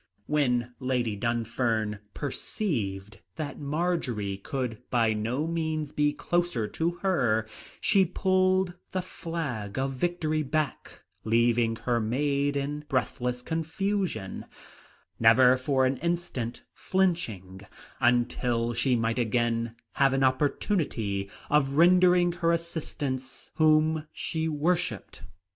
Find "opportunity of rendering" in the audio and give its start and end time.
20.23-22.31